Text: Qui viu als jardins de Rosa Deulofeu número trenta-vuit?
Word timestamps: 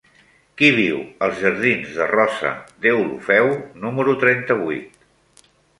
Qui 0.61 0.69
viu 0.77 0.95
als 1.27 1.43
jardins 1.43 1.93
de 1.99 2.09
Rosa 2.15 2.55
Deulofeu 2.87 3.55
número 3.87 4.21
trenta-vuit? 4.27 5.51